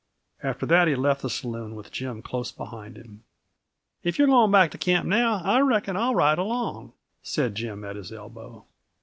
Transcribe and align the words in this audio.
After 0.41 0.65
that 0.65 0.87
he 0.87 0.95
left 0.95 1.21
the 1.21 1.29
saloon, 1.29 1.75
with 1.75 1.91
Jim 1.91 2.23
close 2.23 2.51
behind 2.51 2.97
him. 2.97 3.23
"If 4.03 4.17
you're 4.17 4.25
going 4.27 4.49
back 4.49 4.71
to 4.71 4.79
camp 4.79 5.05
now, 5.05 5.43
I 5.43 5.59
reckon 5.59 5.95
I'll 5.95 6.15
ride 6.15 6.39
along," 6.39 6.93
said 7.21 7.53
Jim, 7.53 7.83
at 7.83 7.97
his 7.97 8.11
elbow. 8.11 8.65